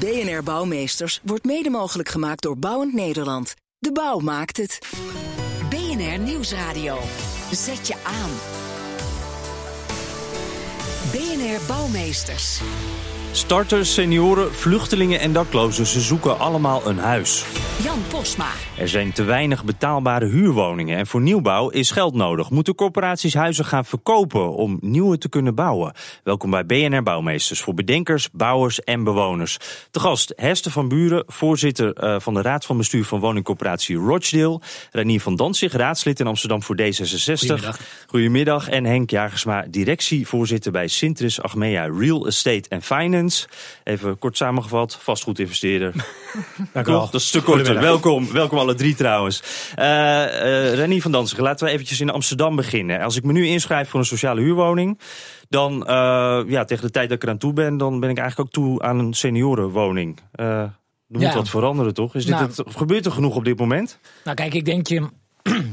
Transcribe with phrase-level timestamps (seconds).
[0.00, 3.54] BNR Bouwmeesters wordt mede mogelijk gemaakt door Bouwend Nederland.
[3.78, 4.78] De bouw maakt het.
[5.70, 6.98] BNR Nieuwsradio.
[7.50, 8.30] Zet je aan.
[11.10, 12.60] BNR Bouwmeesters.
[13.32, 17.44] Starters, senioren, vluchtelingen en daklozen, ze zoeken allemaal een huis.
[17.82, 18.50] Jan Posma.
[18.82, 22.50] Er zijn te weinig betaalbare huurwoningen en voor nieuwbouw is geld nodig.
[22.50, 25.92] Moeten corporaties huizen gaan verkopen om nieuwe te kunnen bouwen?
[26.24, 29.56] Welkom bij BNR Bouwmeesters voor bedenkers, bouwers en bewoners.
[29.90, 34.60] Te gast Hester van Buren, voorzitter eh, van de Raad van Bestuur van woningcorporatie Rochdale.
[34.90, 37.38] Renier van Danzig, raadslid in Amsterdam voor D66.
[37.38, 37.78] Goedemiddag.
[38.06, 38.68] Goedemiddag.
[38.68, 43.48] En Henk Jagersma, directievoorzitter bij Sintris Achmea Real Estate and Finance.
[43.84, 45.94] Even kort samengevat, vastgoedinvesteerder.
[46.72, 47.00] Dank u wel.
[47.10, 47.52] Dat is korter.
[47.52, 47.82] Goedemiddag.
[47.82, 49.42] Welkom, welkom alle drie trouwens.
[49.74, 53.00] Eh eh, Renier van Danzigen, laten we eventjes in Amsterdam beginnen.
[53.00, 54.98] Als ik me nu inschrijf voor een sociale huurwoning,
[55.48, 58.48] dan eh, ja, tegen de tijd dat ik eraan toe ben, dan ben ik eigenlijk
[58.48, 60.18] ook toe aan een seniorenwoning.
[60.32, 61.34] Er moet Ja.
[61.34, 62.14] wat veranderen, toch?
[62.14, 62.46] Is dit Nou.
[62.46, 63.98] het, gebeurt er genoeg op dit moment?
[64.24, 65.08] Nou kijk, ik denk je...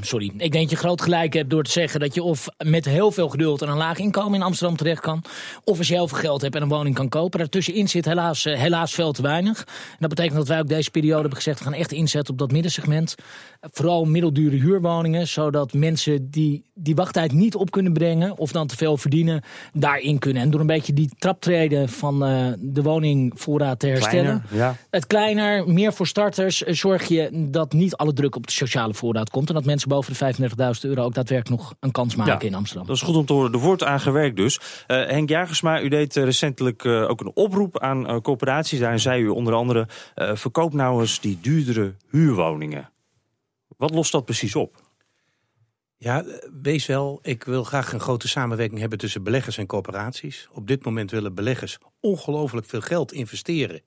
[0.02, 0.25] Sorry.
[0.25, 3.11] Ik denk dat je groot gelijk hebt door te zeggen dat je of met heel
[3.11, 5.23] veel geduld en een laag inkomen in Amsterdam terecht kan.
[5.64, 7.39] Of als je heel veel geld hebt en een woning kan kopen.
[7.39, 9.59] Daartussenin zit helaas, eh, helaas veel te weinig.
[9.59, 12.39] En dat betekent dat wij ook deze periode hebben gezegd, we gaan echt inzetten op
[12.39, 13.16] dat middensegment.
[13.61, 18.77] Vooral middeldure huurwoningen, zodat mensen die die wachttijd niet op kunnen brengen of dan te
[18.77, 20.42] veel verdienen, daarin kunnen.
[20.42, 24.44] En door een beetje die traptreden van eh, de woningvoorraad te herstellen.
[24.47, 24.75] Kleiner, ja.
[24.89, 28.94] Het kleiner, meer voor starters, eh, zorg je dat niet alle druk op de sociale
[28.94, 29.47] voorraad komt.
[29.47, 30.33] En dat mensen boven de
[30.75, 32.87] 35.000 euro ook daadwerkelijk nog een kans maken Ja, in Amsterdam.
[32.87, 33.53] Dat is goed om te horen.
[33.53, 34.59] Er wordt aan gewerkt dus.
[34.87, 38.80] Eh, Henk Jagersma, u deed eh, recentelijk eh, ook een oproep aan eh, corporaties.
[38.80, 42.89] Daarin zei u onder andere, eh, verkoop nou eens die duurdere huurwoningen.
[43.77, 44.87] Wat lost dat precies op?
[45.97, 46.25] Ja,
[46.61, 47.19] wees wel.
[47.21, 50.49] Ik wil graag een grote samenwerking hebben tussen beleggers en corporaties.
[50.52, 53.81] Op dit moment willen beleggers ongelooflijk veel geld investeren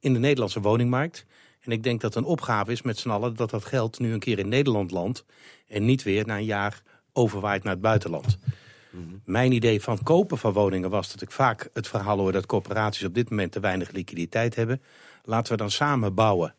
[0.00, 1.26] in de Nederlandse woningmarkt.
[1.66, 4.18] En ik denk dat een opgave is met z'n allen dat dat geld nu een
[4.18, 5.24] keer in Nederland landt.
[5.68, 6.82] En niet weer na een jaar
[7.12, 8.38] overwaait naar het buitenland.
[9.24, 13.04] Mijn idee van kopen van woningen was dat ik vaak het verhaal hoor dat corporaties
[13.04, 14.82] op dit moment te weinig liquiditeit hebben.
[15.24, 16.54] Laten we dan samen bouwen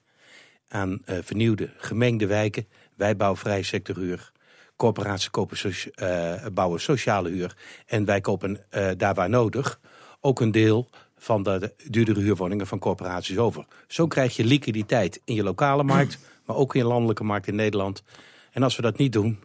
[0.67, 2.67] aan eh, vernieuwde, gemengde wijken.
[2.95, 4.31] Wij bouwen vrij sectorhuur.
[4.75, 7.57] Corporaties kopen socia- eh, bouwen sociale huur.
[7.85, 9.79] En wij kopen eh, daar waar nodig
[10.21, 13.65] ook een deel van de, de duurdere huurwoningen van corporaties over.
[13.87, 17.55] Zo krijg je liquiditeit in je lokale markt, maar ook in je landelijke markt in
[17.55, 18.03] Nederland.
[18.51, 19.39] En als we dat niet doen,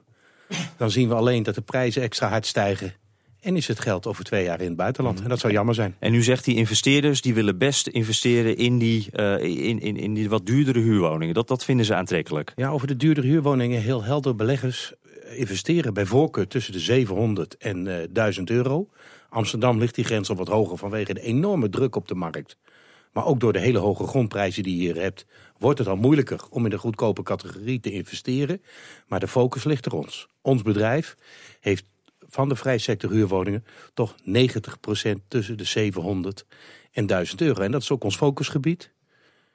[0.76, 2.94] dan zien we alleen dat de prijzen extra hard stijgen.
[3.42, 5.22] En is het geld over twee jaar in het buitenland.
[5.22, 5.96] En dat zou jammer zijn.
[5.98, 10.14] En u zegt die investeerders die willen best investeren in die, eh, in, in, in
[10.14, 11.34] die wat duurdere huurwoningen.
[11.34, 12.52] Dat, dat vinden ze aantrekkelijk.
[12.56, 14.36] Ja, over de duurdere huurwoningen heel helder.
[14.36, 14.92] Beleggers
[15.24, 18.88] eh, investeren bij voorkeur tussen de 700 en eh 1000 euro.
[19.32, 22.56] Amsterdam ligt die grens al wat hoger vanwege de enorme druk op de markt.
[23.12, 25.26] Maar ook door de hele hoge grondprijzen die je hier hebt,
[25.59, 28.62] wordt het al moeilijker om in de goedkope categorie te investeren.
[29.06, 30.28] Maar de focus ligt er ons.
[30.41, 31.16] Ons bedrijf
[31.60, 31.84] heeft
[32.28, 34.22] van de vrijsector huurwoningen toch 90%
[35.28, 36.47] tussen de 700
[36.93, 37.62] en 1000 euro.
[37.62, 38.93] En dat is ook ons focusgebied.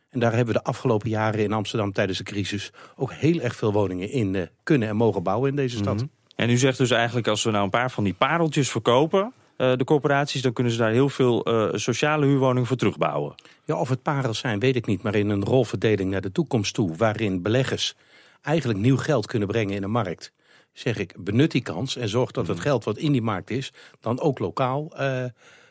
[0.09, 3.55] En daar hebben we de afgelopen jaren in Amsterdam tijdens de crisis ook heel erg
[3.55, 6.05] veel woningen in eh, kunnen en mogen bouwen in deze stad.
[6.35, 9.83] En u zegt dus eigenlijk als we nou een paar van die pareltjes verkopen, de
[9.83, 13.35] corporaties, dan kunnen ze daar heel veel eh, sociale huurwoningen voor terugbouwen.
[13.65, 15.01] Ja, of het parels zijn, weet ik niet.
[15.01, 17.95] Maar in een rolverdeling naar de toekomst toe, waarin beleggers
[18.41, 20.31] eigenlijk nieuw geld kunnen brengen in de markt,
[20.73, 23.73] zeg ik, benut die kans en zorg dat het geld wat in die markt is,
[23.99, 25.23] dan ook lokaal eh,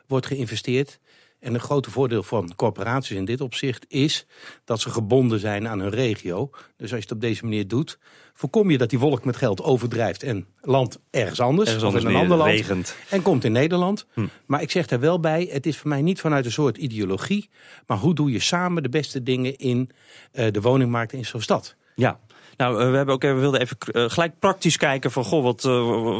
[0.06, 1.00] wordt geïnvesteerd.
[1.40, 4.26] En een grote voordeel van corporaties in dit opzicht is
[4.64, 6.50] dat ze gebonden zijn aan hun regio.
[6.76, 7.98] Dus als je het op deze manier doet,
[8.34, 12.06] voorkom je dat die wolk met geld overdrijft en landt ergens anders, Ergens of in
[12.06, 12.50] een ander land.
[12.50, 12.96] regent.
[13.10, 14.06] En komt in Nederland.
[14.46, 17.50] Maar ik zeg daar wel bij, het is voor mij niet vanuit een soort ideologie.
[17.86, 19.90] Maar hoe doe je samen de beste dingen in
[20.32, 21.76] eh, de woningmarkt in zo'n stad?
[21.94, 22.20] Ja.
[22.56, 25.64] Nou, eh, we hebben ook we wilden even eh, gelijk praktisch kijken van, goh, wat,
[25.64, 25.70] eh,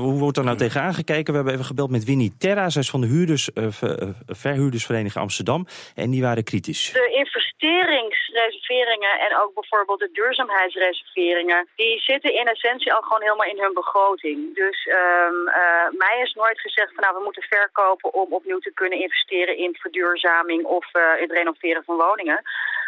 [0.06, 1.31] hoe wordt er nou tegenaan gekeken?
[1.31, 5.67] We hebben even gebeld met Winnie Terra, zij is van de huurders, ver- verhuurdersvereniging Amsterdam.
[5.94, 6.93] En die waren kritisch.
[6.93, 13.61] De investeringsreserveringen en ook bijvoorbeeld de duurzaamheidsreserveringen, die zitten in essentie al gewoon helemaal in
[13.62, 14.55] hun begroting.
[14.55, 15.44] Dus um,
[16.05, 19.75] mij is nooit gezegd van nou we moeten verkopen om opnieuw te kunnen investeren in
[19.75, 22.43] verduurzaming of uh, het renoveren van woningen.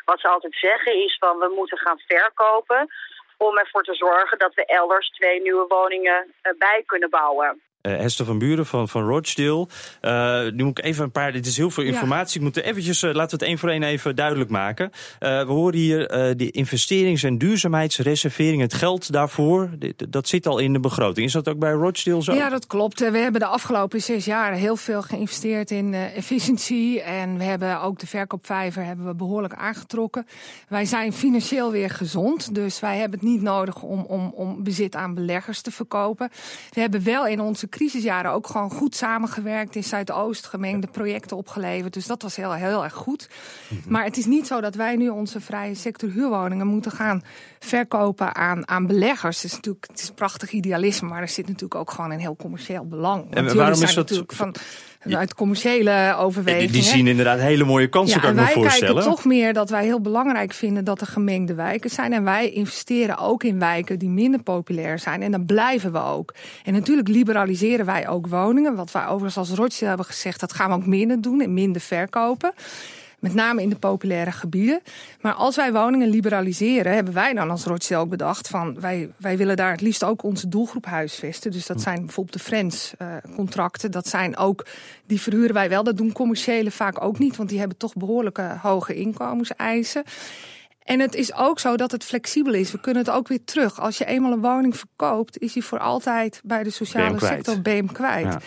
[0.04, 2.88] Wat ze altijd zeggen is van we moeten gaan verkopen
[3.38, 7.62] om ervoor te zorgen dat we elders twee nieuwe woningen uh, bij kunnen bouwen.
[7.82, 9.68] Uh, Hester van Buren van, van Rochdale.
[10.02, 11.32] Uh, nu moet ik even een paar.
[11.32, 12.40] Dit is heel veel informatie.
[12.40, 12.46] Ja.
[12.46, 14.90] Ik moet eventjes, uh, laten we het één voor één even duidelijk maken.
[15.18, 18.60] we horen hier de investerings- en duurzaamheidsreservering.
[18.60, 21.26] Het geld daarvoor, dit, dat zit al in de begroting.
[21.26, 22.32] Is dat ook bij Rochdale zo?
[22.32, 23.00] Ja, dat klopt.
[23.00, 27.02] We hebben de afgelopen zes jaar heel veel geïnvesteerd in efficiëntie.
[27.02, 30.26] En we hebben ook de verkoopvijver hebben we behoorlijk aangetrokken.
[30.68, 32.54] Wij zijn financieel weer gezond.
[32.54, 36.30] Dus wij hebben het niet nodig om, om, om bezit aan beleggers te verkopen.
[36.70, 39.76] We hebben wel in onze crisisjaren ook gewoon goed samengewerkt.
[39.76, 41.92] In Zuidoost gemengde projecten opgeleverd.
[41.92, 43.28] Dus dat was heel, heel erg goed.
[43.68, 43.92] Mhm.
[43.92, 47.22] Maar het is niet zo dat wij nu onze vrije sector huurwoningen moeten gaan
[47.58, 49.36] verkopen aan, aan beleggers.
[49.36, 52.36] Het is natuurlijk het is prachtig idealisme, maar er zit natuurlijk ook gewoon een heel
[52.36, 53.34] commercieel belang.
[53.34, 54.22] En waarom is dat?
[54.26, 54.54] Van,
[55.02, 56.72] uit commerciële overwegingen.
[56.72, 58.94] Die, zien inderdaad hele mooie kansen, ja, kan ik me voorstellen.
[58.94, 62.12] Wij kijken toch meer dat wij heel belangrijk vinden dat er gemengde wijken zijn.
[62.12, 65.22] En wij investeren ook in wijken die minder populair zijn.
[65.22, 66.34] En dan blijven we ook.
[66.64, 68.74] En natuurlijk liberaliseren wij ook woningen.
[68.74, 71.80] Wat wij overigens als Rothschild hebben gezegd, dat gaan we ook minder doen en minder
[71.80, 72.52] verkopen.
[73.18, 74.80] Met name in de populaire gebieden.
[75.20, 79.36] Maar als wij woningen liberaliseren, hebben wij dan als Rothschild ook bedacht van wij, wij
[79.36, 81.50] willen daar het liefst ook onze doelgroep huisvesten.
[81.50, 81.82] Dus dat hm.
[81.82, 83.90] zijn bijvoorbeeld de Friends uh, contracten.
[83.90, 84.66] Dat zijn ook,
[85.06, 85.84] die verhuren wij wel.
[85.84, 90.02] Dat doen commerciële vaak ook niet, want die hebben toch behoorlijke hoge inkomenseisen.
[90.88, 92.72] En het is ook zo dat het flexibel is.
[92.72, 93.80] We kunnen het ook weer terug.
[93.80, 97.86] Als je eenmaal een woning verkoopt, is die voor altijd bij de sociale sector BM
[97.86, 98.32] kwijt.
[98.32, 98.40] Ja.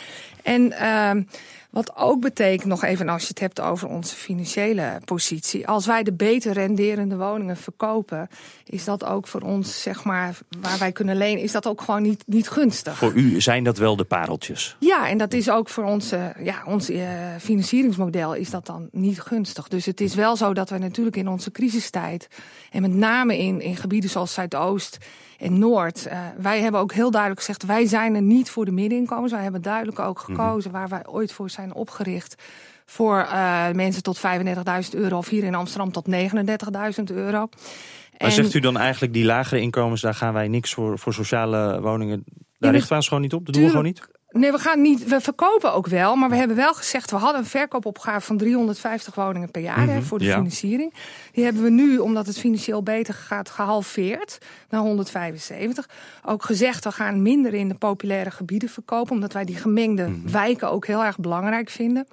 [0.44, 1.23] En uh,
[1.71, 5.68] wat ook betekent, nog even als je het hebt over onze financiële positie.
[5.68, 8.29] Als wij de beter renderende woningen verkopen,
[8.65, 12.01] is dat ook voor ons, zeg maar, waar wij kunnen lenen, is dat ook gewoon
[12.01, 12.97] niet, niet gunstig.
[12.97, 14.75] Voor u zijn dat wel de pareltjes?
[14.79, 17.09] Ja, en dat is ook voor onze, ja, ons uh,
[17.39, 19.68] financieringsmodel is dat dan niet gunstig.
[19.68, 22.27] Dus het is wel zo dat wij natuurlijk in onze crisistijd,
[22.71, 24.97] en met name in, in gebieden zoals Zuidoost
[25.41, 26.05] en Noord.
[26.07, 29.31] Uh, wij hebben ook heel duidelijk gezegd, wij zijn er niet voor de middeninkomens.
[29.31, 30.25] Wij hebben duidelijk ook mhm.
[30.25, 32.35] gekozen waar wij ooit voor zijn opgericht.
[32.85, 34.23] Voor uh, mensen tot 35.000
[34.91, 37.49] euro of hier in Amsterdam tot 39.000 euro.
[38.17, 41.81] Maar zegt u dan eigenlijk die lagere inkomens, daar gaan wij niks voor, voor sociale
[41.81, 42.23] woningen.
[42.57, 43.45] Daar richten we ons gewoon niet op?
[43.45, 44.07] Dat doen we gewoon niet?
[44.31, 45.07] Nee, we gaan niet.
[45.07, 49.16] We verkopen ook wel, maar we hebben wel gezegd we hadden een verkoopopgave van 350
[49.16, 50.94] woningen per jaar hè, mhm, voor de financiering.
[51.31, 54.38] Die hebben we nu, omdat het financieel beter gaat, gehalveerd
[54.69, 55.89] naar 175.
[56.25, 60.31] Ook gezegd we gaan minder in de populaire gebieden verkopen, omdat wij die gemengde mhm.
[60.31, 62.07] wijken ook heel erg belangrijk vinden.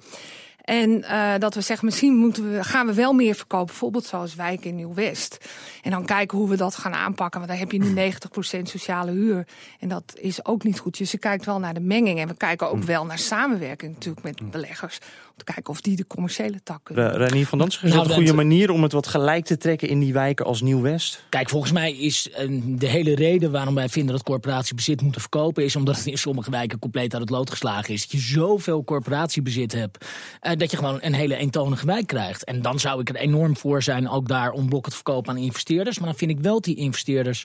[0.69, 3.65] En uh, dat we zeggen, misschien moeten we, gaan we wel meer verkopen.
[3.65, 5.37] Bijvoorbeeld zoals wijk in Nieuw-West.
[5.81, 7.39] En dan kijken hoe we dat gaan aanpakken.
[7.39, 8.11] Want dan heb je nu
[8.59, 9.47] 90% sociale huur.
[9.79, 10.97] En dat is ook niet goed.
[10.97, 12.19] Dus je kijkt wel naar de menging.
[12.19, 14.99] En we kijken ook wel naar samenwerking natuurlijk met beleggers
[15.39, 17.17] te kijken of die de commerciële tak kunnen.
[17.17, 19.87] Renier van Dansen, is nou, dat een goede manier om het wat gelijk te trekken
[19.87, 21.23] in die wijken als Nieuw-West?
[21.29, 22.29] Kijk, volgens mij is
[22.65, 25.63] de hele reden waarom wij vinden dat corporatiebezit moeten verkopen...
[25.63, 28.01] is omdat het in sommige wijken compleet uit het lood geslagen is.
[28.01, 30.05] Dat je zoveel corporatiebezit hebt,
[30.41, 32.43] uh, dat je gewoon een hele eentonige wijk krijgt.
[32.43, 35.37] En dan zou ik er enorm voor zijn ook daar om blokken te verkopen aan
[35.37, 35.97] investeerders.
[35.99, 37.43] Maar dan vind ik wel dat die investeerders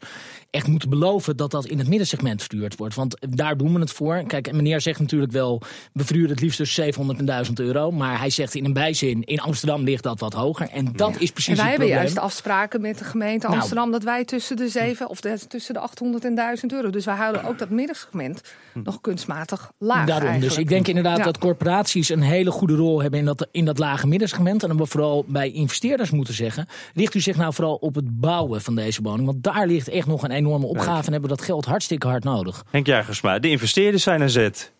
[0.50, 2.94] echt moeten beloven dat dat in het middensegment verduurd wordt.
[2.94, 4.25] Want daar doen we het voor.
[4.26, 5.62] Kijk, meneer zegt natuurlijk wel,
[5.93, 7.83] we verduren het liefst tussen 700 en 1000 euro.
[7.90, 10.69] Maar hij zegt in een bijzin, in Amsterdam ligt dat wat hoger.
[10.69, 13.59] En dat is precies en wij hebben juist afspraken met de gemeente nou.
[13.59, 13.90] Amsterdam...
[13.90, 16.90] dat wij tussen de 7 of de, tussen de 800 en 1000 euro.
[16.90, 18.42] Dus wij houden ook dat middensegment
[18.75, 20.54] nog kunstmatig laag Daarom, eigenlijk.
[20.54, 23.18] dus ik denk inderdaad dat corporaties een hele goede rol hebben...
[23.18, 24.62] in dat, in dat lage middensegment.
[24.62, 26.66] En dan we vooral bij investeerders moeten zeggen...
[26.94, 29.26] richt u zich nou vooral op het bouwen van deze woning.
[29.26, 31.06] Want daar ligt echt nog een enorme opgave...
[31.06, 32.64] en hebben we dat geld hartstikke hard nodig.
[32.70, 34.73] Henk Jagersma, de investeerders zijn aan zet.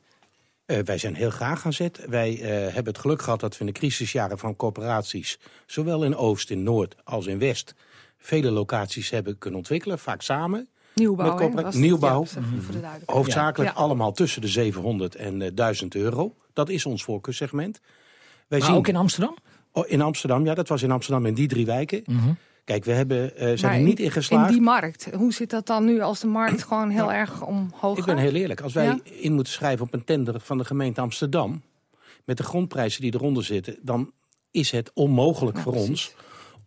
[0.67, 2.05] Uh, wij zijn heel graag aan zet.
[2.09, 6.17] Wij uh, hebben het geluk gehad dat we in de crisisjaren van corporaties, zowel in
[6.17, 7.75] Oost, in Noord als in West,
[8.19, 10.69] vele locaties hebben kunnen ontwikkelen, vaak samen.
[10.95, 12.27] Nieuwbouw, met Nieuwbouw.
[12.81, 13.77] Ja, Hoofdzakelijk ja.
[13.77, 16.35] allemaal tussen de 700 en uh, 1000 euro.
[16.53, 17.81] Dat is ons voorkeurssegment.
[18.49, 18.77] Wij maar zien...
[18.77, 19.37] ook in Amsterdam?
[19.73, 22.03] Oh, in Amsterdam, ja, dat was in Amsterdam in die drie wijken.
[22.07, 22.37] Mm -hmm.
[22.65, 24.49] Kijk, we hebben, uh, zijn er niet in geslaagd.
[24.49, 27.81] In die markt, hoe zit dat dan nu als de markt gewoon heel erg omhoog
[27.81, 27.99] gaat?
[27.99, 28.61] Ik ben heel eerlijk.
[28.61, 31.63] Als wij in moeten schrijven op een tender van de gemeente Amsterdam...
[32.25, 33.77] met de grondprijzen die eronder zitten...
[33.83, 34.13] dan
[34.51, 36.15] is het onmogelijk voor ons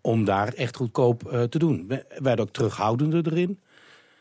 [0.01, 1.85] om daar echt goedkoop uh, te doen.
[1.87, 3.59] We werden ook terughoudender erin.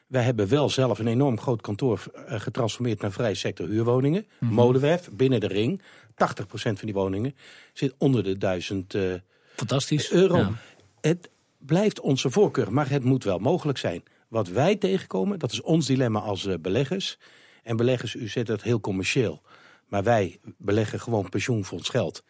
[0.06, 4.26] Wij hebben wel zelf een enorm groot kantoor uh, getransformeerd naar vrije sector huurwoningen.
[4.38, 4.98] Mm -hmm.
[5.12, 5.80] Binnen de ring.
[5.80, 5.84] 80%
[6.52, 7.34] van die woningen
[7.72, 8.94] zit onder de 1000
[9.54, 10.10] Fantastisch.
[10.10, 10.36] euro.
[10.36, 10.52] Ja.
[11.00, 11.28] het
[11.66, 14.02] blijft onze voorkeur, maar het moet wel mogelijk zijn.
[14.28, 17.18] Wat wij tegenkomen, dat is ons dilemma als eh, beleggers.
[17.62, 19.42] En beleggers, u zet het heel commercieel.
[19.88, 22.22] Maar wij beleggen gewoon pensioenfonds geld.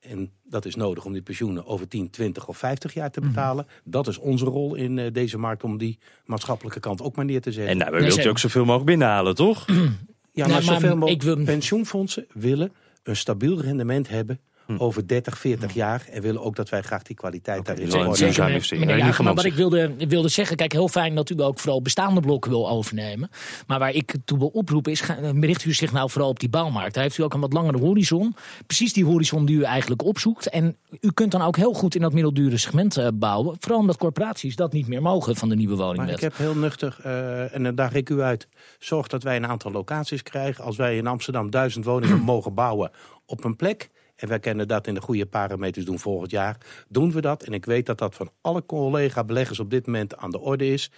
[0.00, 3.28] En dat is nodig om die pensioenen over 10, 20 of 50 jaar te Mhm.
[3.28, 3.66] betalen.
[3.84, 7.40] Dat is onze rol in eh, deze markt om die maatschappelijke kant ook maar neer
[7.40, 7.72] te zetten.
[7.72, 9.66] En daarbij Nee, wilt u ook zoveel mogelijk binnenhalen, toch?
[9.66, 9.92] Ja, Nee,
[10.32, 12.72] maar maar zoveel mogelijk ik wil- pensioenfondsen willen
[13.02, 14.76] een stabiel rendement hebben Hm.
[14.78, 16.06] over 30, 40 jaar.
[16.10, 18.06] En willen ook dat wij graag die kwaliteit daarin zeker.
[18.06, 18.32] worden.
[18.32, 18.44] Zeker.
[18.44, 21.58] Meneer- meneer Jager, maar wat ik wilde, wilde zeggen, kijk, heel fijn dat u ook
[21.58, 23.30] vooral bestaande blokken wil overnemen.
[23.66, 25.02] Maar waar ik toe wil oproepen is,
[25.40, 26.94] richt u zich nou vooral op die bouwmarkt.
[26.94, 28.34] Daar heeft u ook een wat langere horizon.
[28.66, 30.48] Precies die horizon die u eigenlijk opzoekt.
[30.48, 33.56] En u kunt dan ook heel goed in dat middeldure segment eh, bouwen.
[33.60, 36.14] Vooral omdat corporaties dat niet meer mogen van de nieuwe Maar woningwet.
[36.14, 39.46] ik heb heel nuchter, eh, en dan daag ik u uit, zorg dat wij een
[39.46, 40.64] aantal locaties krijgen.
[40.64, 42.90] Als wij in Amsterdam duizend woningen mogen bouwen
[43.26, 47.12] op een plek, en wij kennen dat in de goede parameters doen volgend jaar, doen
[47.12, 47.42] we dat.
[47.42, 50.90] En ik weet dat dat van alle collega-beleggers op dit moment aan de orde is.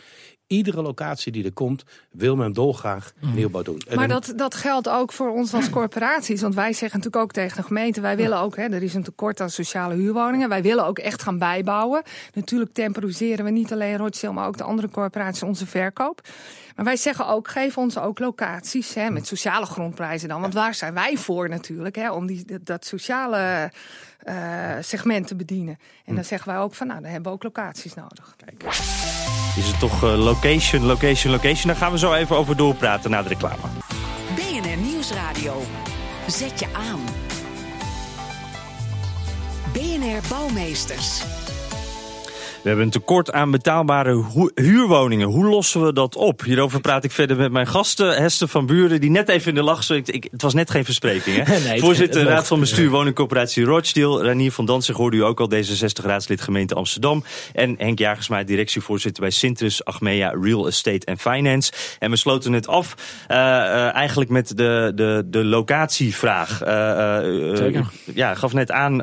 [0.47, 3.81] Iedere locatie die er komt, wil men dolgraag nieuwbouw doen.
[3.89, 6.41] En Maar dat, dat geldt ook voor ons als corporaties.
[6.41, 9.03] Want wij zeggen natuurlijk ook tegen de gemeente: wij willen ook, hè, er is een
[9.03, 10.49] tekort aan sociale huurwoningen.
[10.49, 12.03] Wij willen ook echt gaan bijbouwen.
[12.35, 16.21] Natuurlijk temporiseren we niet alleen Rochdale, maar ook de andere corporaties onze verkoop.
[16.77, 20.41] Maar wij zeggen ook: geef ons ook locaties hè, met sociale grondprijzen dan.
[20.41, 21.97] Want waar zijn wij voor natuurlijk?
[21.97, 23.73] Hè, om die, dat, sociale
[24.19, 25.79] eh, segment te bedienen.
[26.05, 28.37] En dan zeggen wij ook van: nou, dan hebben we ook locaties nodig.
[29.57, 31.67] Is het toch eh, location, location, location?
[31.67, 33.63] Daar gaan we zo even over doorpraten na de reclame.
[34.35, 35.63] BNR Nieuwsradio.
[36.27, 37.01] Zet je aan.
[39.73, 41.23] BNR Bouwmeesters.
[42.67, 45.27] We hebben een tekort aan betaalbare hu- huurwoningen.
[45.29, 46.43] Hoe lossen we dat op?
[46.45, 48.17] Hierover praat ik verder met mijn gasten.
[48.23, 49.91] Hester van Buren, die net even in de lach.
[49.91, 51.59] Ik, het was net geen verspreking, hè?
[51.69, 54.23] Nee, Voorzitter het Raad van Bestuur Woningcorporatie Rochdale.
[54.23, 57.25] Ranier van Danzig hoorde u ook al, D66-raadslid gemeente Amsterdam.
[57.53, 61.73] En Henk Jagersma, directievoorzitter bij Sintrus Achmea Real Estate and Finance.
[61.99, 62.95] En we sloten het af
[63.27, 66.63] eh, eh, eigenlijk met de, de, de locatievraag.
[66.63, 67.81] Eh, eh, eh, Zeker.
[68.07, 68.97] u- ja, gaf net aan,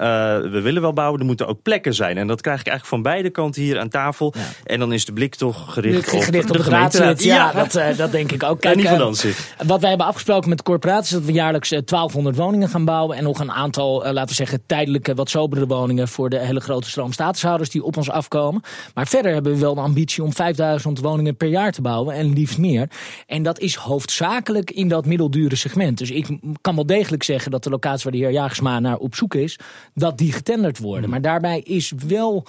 [0.51, 2.17] we willen wel bouwen, er moeten ook plekken zijn.
[2.17, 4.33] En dat krijg ik eigenlijk van beide kanten hier aan tafel.
[4.63, 6.93] En dan is de blik toch gericht, op, Gericht op de gemeenteraad.
[6.93, 7.23] raadslid.
[7.23, 8.61] Ja, dat, eh, dat denk ik ook.
[8.61, 9.55] En niet van eh, Danzig.
[9.65, 12.85] Wat wij hebben afgesproken met de corporaties is dat we jaarlijks eh, 1200 woningen gaan
[12.85, 13.17] bouwen.
[13.17, 16.59] En nog een aantal, eh, laten we zeggen, tijdelijke, wat sobere woningen voor de hele
[16.59, 18.61] grote stroom statushouders die op ons afkomen.
[18.93, 22.33] Maar verder hebben we wel de ambitie om 5000 woningen per jaar te bouwen en
[22.33, 22.89] liefst meer.
[23.27, 25.97] En dat is hoofdzakelijk in dat middeldure segment.
[25.97, 26.27] Dus ik
[26.61, 29.59] kan wel degelijk zeggen dat de locatie waar de heer Jagersma naar op zoek is,
[29.93, 31.09] dat die getenderd worden.
[31.09, 32.45] Maar daarbij is wel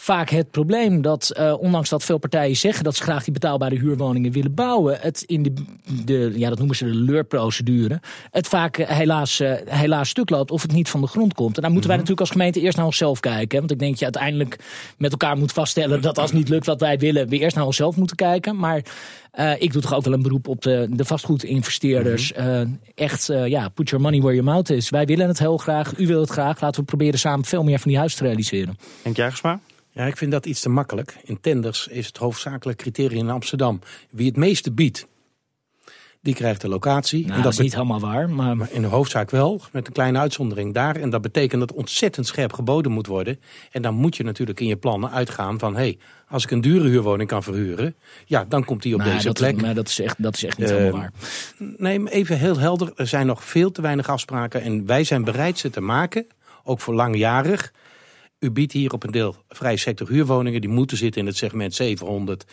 [0.00, 3.78] vaak het probleem dat, eh, ondanks dat veel partijen zeggen dat ze graag die betaalbare
[3.78, 5.52] huurwoningen willen bouwen, het in de,
[6.04, 8.00] de ja, dat noemen ze de leurprocedure,
[8.30, 11.56] het vaak eh, helaas, eh, helaas stuk loopt of het niet van de grond komt.
[11.56, 13.48] En daar moeten wij natuurlijk als gemeente eerst naar onszelf kijken.
[13.50, 13.58] hè.
[13.58, 14.58] Want ik denk dat je uiteindelijk
[14.98, 17.66] met elkaar moet vaststellen dat als het niet lukt wat wij willen, we eerst naar
[17.66, 18.56] onszelf moeten kijken.
[18.56, 18.82] Maar
[19.58, 22.32] ik doe toch ook wel een beroep op de, de vastgoedinvesteerders.
[22.32, 22.60] Eh,
[22.94, 24.90] echt, ja, put your money where your mouth is.
[24.90, 26.60] Wij willen het heel graag, u wil het graag.
[26.60, 28.78] Laten we proberen samen veel meer van die huis te realiseren.
[29.02, 29.60] Henk Jagersma?
[29.90, 31.16] Ja, ik vind dat iets te makkelijk.
[31.24, 33.80] In tenders is het hoofdzakelijk criterium in Amsterdam.
[34.10, 35.06] Wie het meeste biedt,
[36.20, 37.24] die krijgt de locatie.
[37.24, 38.56] Nou, en dat is niet helemaal waar, maar...
[38.56, 40.96] Maar in de hoofdzaak wel, met een kleine uitzondering daar.
[40.96, 43.40] En dat betekent dat ontzettend scherp geboden moet worden.
[43.70, 45.72] En dan moet je natuurlijk in je plannen uitgaan van...
[45.74, 47.96] hé, hey, als ik een dure huurwoning kan verhuren...
[48.24, 49.60] ja, dan komt die op Nou, deze dat, plek.
[49.60, 51.12] Maar dat is echt, dat is echt niet Eh, helemaal waar.
[51.76, 52.92] Nee, even heel helder.
[52.96, 54.62] Er zijn nog veel te weinig afspraken.
[54.62, 56.26] En wij zijn bereid ze te maken,
[56.64, 57.72] ook voor langjarig.
[58.38, 60.60] U biedt hier op een deel vrije sector huurwoningen.
[60.60, 62.44] Die moeten zitten in het segment 700,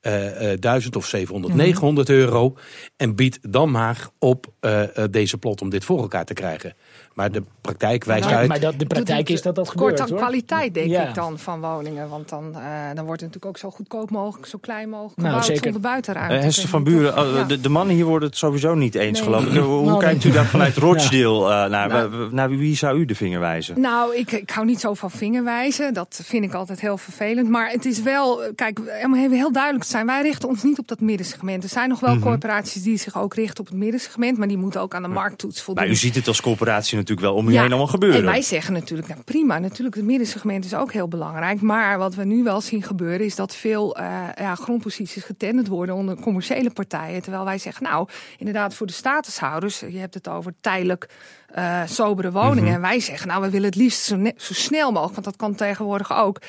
[0.00, 2.56] eh, eh, 1000 of 700, 900 euro.
[2.96, 6.74] En biedt dan maar op eh, eh, deze plot om dit voor elkaar te krijgen.
[7.14, 8.48] Maar de praktijk wijst uit.
[8.48, 10.18] maar dat, de praktijk is dat dat Kort gebeurt, aan hoor.
[10.18, 11.08] kwaliteit, denk Ja.
[11.08, 12.08] ik dan, van woningen.
[12.08, 12.60] Want dan, eh,
[12.94, 15.62] dan wordt het natuurlijk ook zo goedkoop mogelijk, zo klein mogelijk Nou, gebouwd zeker.
[15.62, 16.34] zonder buitenruimte.
[16.36, 17.44] Eh, Hester van Buren, oh, ja.
[17.44, 19.28] de, de mannen hier worden het sowieso niet eens, Nee.
[19.28, 19.52] geloof ik.
[19.52, 21.88] Hoe, hoe Nou, kijkt u daar vanuit Rochdale eh, naar?
[21.88, 23.80] Wa- Naar wie zou u de vinger wijzen?
[23.80, 25.94] Nou, ik, ik hou niet zo van vingerwijzen.
[25.94, 27.48] Dat vind ik altijd heel vervelend.
[27.48, 30.06] Maar het is wel, kijk, om even heel duidelijk te zijn.
[30.06, 31.62] Wij richten ons niet op dat middensegment.
[31.62, 34.38] Er zijn nog wel corporaties die zich ook richten op het middensegment.
[34.38, 35.84] Maar die moeten ook aan de markttoets voldoen.
[35.84, 38.18] Maar u ziet het als corporatie natuurlijk wel om u Ja, heen allemaal gebeuren.
[38.18, 41.60] En wij zeggen natuurlijk, nou prima, natuurlijk het middensegment is ook heel belangrijk.
[41.60, 44.04] Maar wat we nu wel zien gebeuren is dat veel eh,
[44.36, 47.22] ja, grondposities getenderd worden onder commerciële partijen.
[47.22, 51.08] Terwijl wij zeggen, nou inderdaad voor de statushouders, je hebt het over tijdelijk
[51.46, 52.64] eh, sobere woningen.
[52.64, 52.74] Mhm.
[52.74, 55.54] En wij zeggen, nou we willen het liefst zo, zo snel mogelijk, want dat kan
[55.54, 56.40] tegenwoordig ook.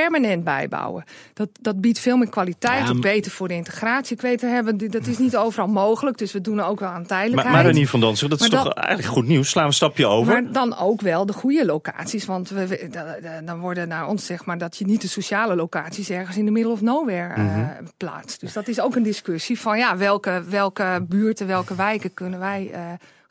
[0.00, 1.04] Permanent bijbouwen.
[1.34, 4.16] Dat, dat biedt veel meer kwaliteit, Ja, beter voor de integratie.
[4.16, 6.94] Ik weet, we hebben, dat is niet overal mogelijk, dus we doen ook wel aan
[6.98, 7.54] Maar, tijdelijkheid.
[7.56, 9.48] maar Renier van Dansen, dat is Maar toch dat- eigenlijk goed nieuws?
[9.48, 10.32] Slaan we een stapje over.
[10.32, 12.24] Maar dan ook wel de goede locaties.
[12.24, 15.08] Want we, we- da- da- dan worden naar ons zeg maar dat je niet de
[15.08, 17.84] sociale locaties ergens in de middle of nowhere eh, Mhm.
[17.96, 18.40] plaatst.
[18.40, 22.70] Dus dat is ook een discussie van ja, welke, welke buurten, welke wijken kunnen wij
[22.72, 22.80] eh,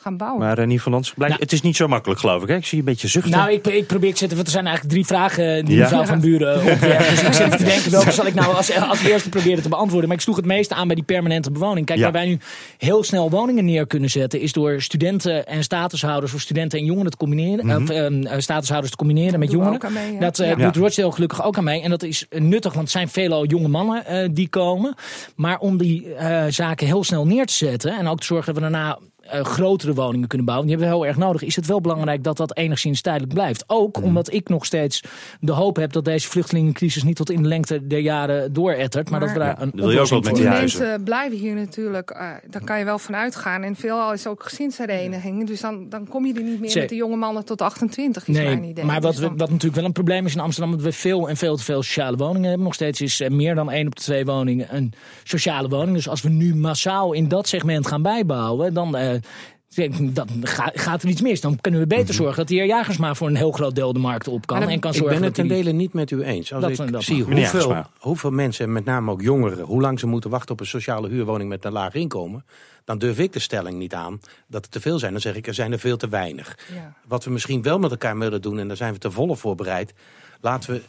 [0.04, 0.40] gaan bouwen.
[0.42, 2.48] Maar Renier van Dansen, blijkt, Nou- het is niet zo makkelijk geloof ik.
[2.48, 2.56] Hè?
[2.56, 3.32] Ik zie je een beetje zuchten.
[3.32, 5.82] Nou, ik, ik probeer te zetten, want er zijn eigenlijk drie vragen die Ja.
[5.82, 7.10] mevrouw van Buren opwerpt.
[7.14, 10.08] Dus ik zit te denken, welke zal ik nou als, als eerste proberen te beantwoorden.
[10.08, 11.86] Maar ik sloeg het meeste aan bij die permanente bewoning.
[11.86, 12.04] Kijk, Ja.
[12.04, 12.38] waar wij nu
[12.78, 17.12] heel snel woningen neer kunnen zetten, is door studenten en statushouders voor studenten en jongeren
[17.12, 17.66] te combineren.
[17.66, 17.82] Mhm.
[17.84, 19.74] Of ehm, eh, statushouders te combineren met jongeren.
[19.74, 20.20] ook aan mee, ja.
[20.20, 20.56] Dat eh, Ja.
[20.56, 21.82] doet Rochdale gelukkig ook aan mee.
[21.82, 24.96] En dat is eh, nuttig, want het zijn veelal jonge mannen eh, die komen.
[25.36, 28.64] Maar om die eh, zaken heel snel neer te zetten en ook te zorgen dat
[28.64, 30.68] we daarna eh, grotere woningen kunnen bouwen.
[30.68, 31.42] Die hebben we heel erg nodig.
[31.44, 33.64] Is het wel belangrijk dat dat enigszins tijdelijk blijft.
[33.68, 34.06] Ook Mhm.
[34.06, 35.04] omdat ik nog steeds
[35.40, 39.10] de hoop heb dat deze vluchtelingencrisis niet tot in de lengte der jaren doorettert.
[39.10, 41.38] Maar, Maar- dat we daar Ja, een wil je ook met voor die mensen blijven
[41.38, 43.64] hier natuurlijk, eh daar kan je wel van uitgaan.
[43.64, 45.48] En veelal is ook gezinshereniging.
[45.48, 46.82] Dus dan, dan kom je er niet meer Zee.
[46.82, 48.84] met de jonge mannen tot 28, is mijn idee.
[48.86, 51.30] maar wat, Dus we- wat natuurlijk wel een probleem is in Amsterdam, dat we veel
[51.30, 52.64] en veel te veel sociale woningen hebben.
[52.64, 55.96] Nog steeds is eh, meer dan één op de twee woningen een sociale woning.
[55.96, 58.96] Dus als we nu massaal in dat segment gaan bijbouwen, dan.
[59.68, 61.42] Denk ik, dan ga- gaat er iets mis.
[61.42, 62.14] Dan kunnen we beter Mhm.
[62.14, 64.62] zorgen dat de heer Jagers maar voor een heel groot deel de markt op kan.
[64.70, 66.54] En kan Ik zorgen ben het ten dele niet met u eens.
[66.54, 67.90] Als Dat ik zie hoeveel, Jagersma.
[68.00, 71.50] hoeveel mensen, met name ook jongeren, hoe lang ze moeten wachten op een sociale huurwoning
[71.50, 72.46] met een laag inkomen,
[72.86, 75.12] dan durf ik de stelling niet aan dat er te veel zijn.
[75.12, 76.58] Dan zeg ik, er zijn er veel te weinig.
[76.74, 76.94] Ja.
[77.08, 79.94] Wat we misschien wel met elkaar willen doen, en daar zijn we te volle voorbereid,
[80.42, 80.82] laten we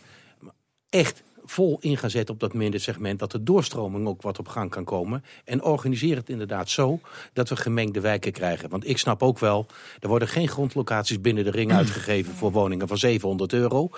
[0.90, 4.70] echt vol in gaan zetten op dat middensegment, dat de doorstroming ook wat op gang
[4.70, 5.24] kan komen.
[5.44, 7.00] En organiseer het inderdaad zo
[7.32, 8.68] dat we gemengde wijken krijgen.
[8.68, 9.66] Want ik snap ook wel,
[10.00, 13.90] er worden geen grondlocaties binnen de ring uitgegeven voor woningen van 700 euro.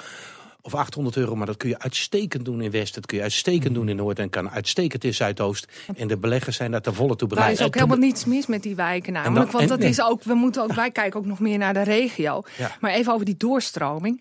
[0.61, 2.95] Of 800 euro, maar dat kun je uitstekend doen in West.
[2.95, 5.67] Dat kun je uitstekend doen in Noord en kan uitstekend in Zuidoost.
[5.97, 7.59] En de beleggers zijn daar ten volle toe Daar bereid.
[7.61, 9.50] is ook helemaal niets mis met die wijken namelijk.
[9.50, 11.83] dan- want dat is ook, we moeten ook, wij kijken ook nog meer naar de
[11.83, 12.43] regio.
[12.59, 12.76] Ja.
[12.81, 14.21] Maar even over die doorstroming.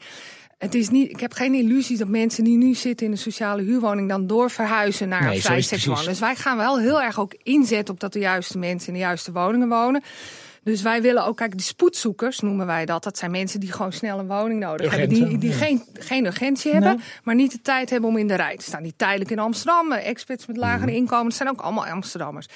[0.65, 3.61] Het is niet, ik heb geen illusie dat mensen die nu zitten in een sociale
[3.61, 6.05] huurwoning dan doorverhuizen naar Nee, een vrij.
[6.05, 8.99] Dus wij gaan wel heel erg ook inzetten op dat de juiste mensen in de
[8.99, 10.03] juiste woningen wonen.
[10.63, 13.03] Dus wij willen ook, kijk, de spoedzoekers noemen wij dat.
[13.03, 15.09] Dat zijn mensen die gewoon snel een woning nodig hebben.
[15.09, 15.55] Die, die ja.
[15.55, 18.83] geen, geen urgentie hebben, maar niet de tijd hebben om in de rij te staan.
[18.83, 20.95] Die tijdelijk in Amsterdam, eh, expats met lagere Mhm.
[20.95, 22.47] inkomen, dat zijn ook allemaal Amsterdammers.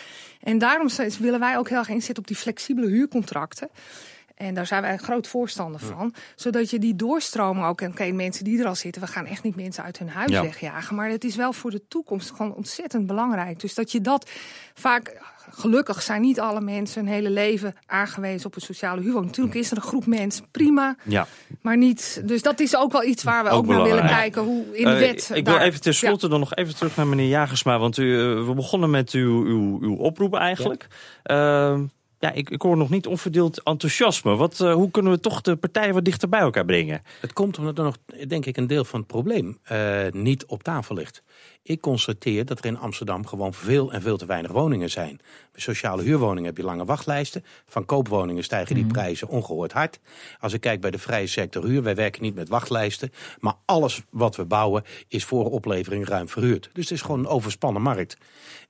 [0.41, 3.69] En daarom willen wij ook heel erg inzetten op die flexibele huurcontracten.
[4.39, 6.13] En daar zijn wij een groot voorstander van.
[6.36, 7.82] Zodat je die doorstroming ook.
[7.82, 10.32] En oké, mensen die er al zitten, we gaan echt niet mensen uit hun huis
[10.32, 10.41] Ja.
[10.41, 10.95] wegjagen.
[10.95, 13.60] Maar het is wel voor de toekomst gewoon ontzettend belangrijk.
[13.60, 14.30] Dus dat je dat
[14.73, 15.21] vaak.
[15.52, 19.30] Gelukkig zijn niet alle mensen hun hele leven aangewezen op een sociale huurwoning.
[19.30, 20.95] Natuurlijk is er een groep mensen, prima.
[21.04, 21.28] Ja.
[21.62, 22.21] Maar niet.
[22.25, 24.41] Dus dat is ook wel iets waar we Ook ook, naar willen kijken.
[24.43, 25.32] Hoe in de Eh, wet.
[25.34, 27.80] ik wil even tenslotte dan nog even terug naar meneer Jagersma.
[27.80, 30.88] Want u, eh, we begonnen met uw, uw, uw oproep eigenlijk.
[31.23, 31.78] Ja,
[32.19, 34.36] ja ik, ik hoor nog niet onverdeeld enthousiasme.
[34.36, 37.01] Wat, eh, hoe kunnen we toch de partijen wat dichter bij elkaar brengen?
[37.19, 40.63] Het komt omdat er nog, denk ik, een deel van het probleem eh, niet op
[40.63, 41.23] tafel ligt.
[41.63, 45.19] Ik constateer dat er in Amsterdam gewoon veel en veel te weinig woningen zijn.
[45.52, 47.45] Bij sociale huurwoningen heb je lange wachtlijsten.
[47.65, 50.00] Van koopwoningen stijgen die prijzen ongehoord hard.
[50.39, 53.12] Als ik kijk bij de vrije sector huur, wij werken niet met wachtlijsten.
[53.39, 56.69] Maar alles wat we bouwen is voor oplevering ruim verhuurd.
[56.74, 58.17] Dus het is gewoon een overspannen markt.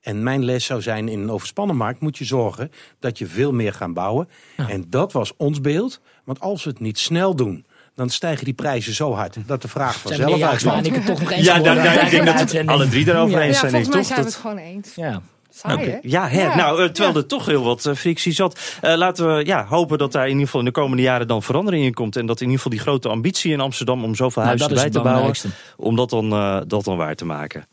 [0.01, 3.51] En mijn les zou zijn, in een overspannen markt moet je zorgen dat je veel
[3.51, 4.29] meer gaat bouwen.
[4.55, 6.01] En dat was ons beeld.
[6.23, 7.65] Want als we het niet snel doen,
[7.99, 10.85] dan stijgen die prijzen zo hard dat de vraag vanzelf en uitvalt.
[10.85, 13.37] ik het toch nog eens Ja, daar, het ik denk dat de alle drie daarover
[13.39, 13.43] Ja.
[13.45, 13.71] eens Ja, zijn.
[13.71, 14.07] volgens mij toch?
[14.07, 14.95] zijn we Dat- het gewoon eens.
[14.95, 15.21] Ja.
[15.53, 15.89] Saai, Oké.
[15.89, 15.97] hè?
[16.01, 16.41] Ja, hè?
[16.41, 16.55] Ja.
[16.55, 17.19] nou, terwijl Ja.
[17.21, 18.59] er toch heel wat eh, frictie zat.
[18.81, 21.43] Eh, laten we ja, hopen dat daar in ieder geval in de komende jaren dan
[21.43, 22.15] verandering in komt.
[22.15, 24.89] En dat in ieder geval die grote ambitie in Amsterdam om zoveel Nou, huizen bij
[24.89, 25.35] te bouwen,
[25.77, 27.65] om dat dan, eh, dat dan waar te maken.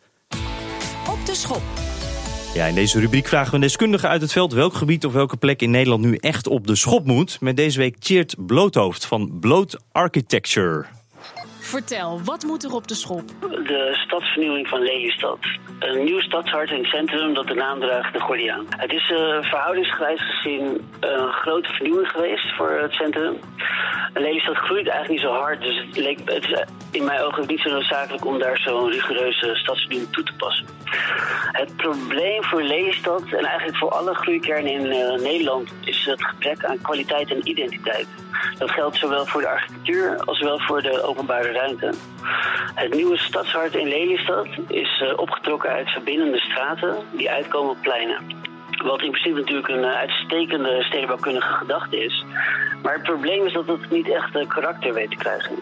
[1.10, 1.62] Op de schop.
[2.56, 5.36] Ja, in deze rubriek vragen we een deskundige uit het veld welk gebied of welke
[5.36, 7.40] plek in Nederland nu echt op de schop moet.
[7.40, 10.84] Met deze week Tjeerd Bloothoofd van Bloot Architecture.
[11.66, 13.22] Vertel, wat moet er op de schop?
[13.40, 15.38] De stadsvernieuwing van Lelystad.
[15.78, 18.66] Een nieuw stadshart in het centrum dat de naam draagt de Gordiaan.
[18.68, 23.36] Het is uh, verhoudingsgewijs gezien een grote vernieuwing geweest voor het centrum.
[24.12, 26.18] En Lelystad groeit eigenlijk niet zo hard, dus het, leek,
[26.90, 30.66] in mijn ogen niet zo noodzakelijk om daar zo'n rigoureuze stadsvernieuwing toe te passen.
[31.52, 36.64] Het probleem voor Lelystad en eigenlijk voor alle groeikernen in uh, Nederland is het gebrek
[36.64, 38.06] aan kwaliteit en identiteit.
[38.58, 41.52] Dat geldt zowel voor de architectuur als wel voor de openbare
[42.74, 48.16] Het nieuwe stadshart in Lelystad is uh, opgetrokken uit verbindende straten die uitkomen op pleinen.
[48.84, 52.24] Wat in principe natuurlijk een uh, uitstekende stedenbouwkundige gedachte is.
[52.82, 55.54] Maar het probleem is dat het niet echt uh, karakter weet te krijgen.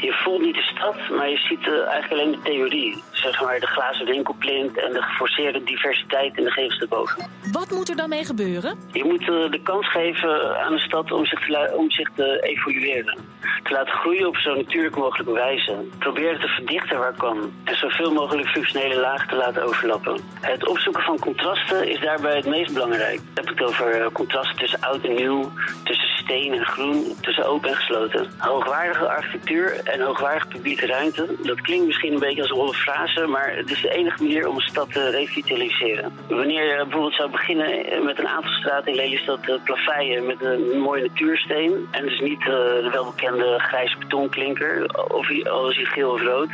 [0.00, 3.02] Je voelt niet de stad, maar je ziet uh, eigenlijk alleen de theorie.
[3.10, 7.30] Zeg maar de glazen winkelplint en de geforceerde diversiteit in de gevels erboven.
[7.52, 8.78] Wat moet er dan mee gebeuren?
[8.92, 12.38] Je moet uh, de kans geven aan de stad om zich te, om zich te
[12.42, 13.18] evolueren.
[13.62, 15.76] Te laten groeien op zo natuurlijk mogelijke wijze.
[15.98, 17.52] Proberen te verdichten waar kan.
[17.64, 20.20] En zoveel mogelijk functionele lagen te laten overlappen.
[20.40, 23.14] Het opzoeken van contrasten is daarbij het meest belangrijk.
[23.14, 25.50] Ik heb het over contrasten tussen oud en nieuw,
[25.84, 28.30] tussen steen en groen, tussen open en gesloten.
[28.38, 31.26] Hoogwaardige architectuur en hoogwaardige publieke ruimte.
[31.42, 34.48] Dat klinkt misschien een beetje als een holle frase, maar het is de enige manier
[34.48, 36.12] om een stad te revitaliseren.
[36.28, 40.78] Wanneer je bijvoorbeeld zou beginnen met een aantal straten in Lelystad te plaveien met een
[40.78, 41.88] mooie natuursteen.
[41.90, 46.48] En dus niet de welbekende grijze betonklinker, of al is hij geel of rood.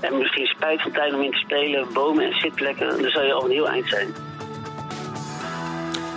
[0.00, 0.52] En misschien
[0.92, 3.88] tijd om in te spelen, bomen en zitplekken, dan zou je al een heel eind
[3.88, 4.14] zijn.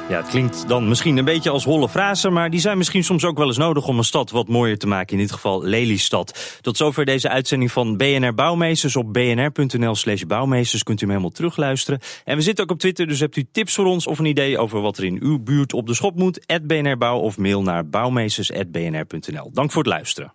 [0.10, 3.26] Ja, het klinkt dan misschien een beetje als holle frasen, maar die zijn misschien soms
[3.26, 5.14] ook wel eens nodig om een stad wat mooier te maken.
[5.14, 6.58] In dit geval Lelystad.
[6.62, 8.96] Tot zover deze uitzending van BNR Bouwmeesters.
[8.96, 12.00] Op bnr.nl slash bouwmeesters kunt u hem helemaal terugluisteren.
[12.24, 14.58] En we zitten ook op Twitter, dus hebt u tips voor ons of een idee
[14.58, 16.62] over wat er in uw buurt op de schop moet?
[16.64, 19.50] BNR Bouw of mail naar bouwmeesters.bnr.nl.
[19.54, 20.34] Dank voor het luisteren.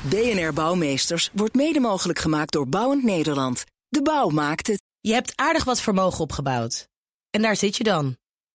[0.00, 3.64] BNR Bouwmeesters wordt mede mogelijk gemaakt door Bouwend Nederland.
[3.88, 4.82] De bouw maakt het.
[5.00, 6.88] Je hebt aardig wat vermogen opgebouwd.
[7.30, 8.16] En daar zit je dan